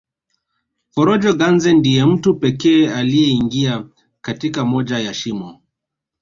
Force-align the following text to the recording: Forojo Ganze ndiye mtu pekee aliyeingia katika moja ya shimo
Forojo 0.93 1.31
Ganze 1.39 1.73
ndiye 1.73 2.05
mtu 2.05 2.33
pekee 2.35 2.89
aliyeingia 2.93 3.85
katika 4.21 4.65
moja 4.65 4.99
ya 4.99 5.13
shimo 5.13 5.59